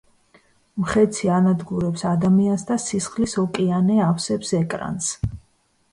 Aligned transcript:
მხეცი 0.85 1.29
ანადგურებს 1.33 2.05
ადამიანს 2.13 2.65
და 2.71 2.79
სისხლის 2.87 3.39
ოკეანე 3.45 4.03
ავსებს 4.11 4.55
ეკრანს. 4.65 5.15